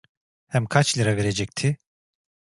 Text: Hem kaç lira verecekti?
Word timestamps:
Hem 0.47 0.65
kaç 0.65 0.97
lira 0.97 1.17
verecekti? 1.17 1.77